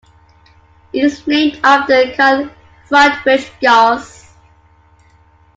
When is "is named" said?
1.03-1.59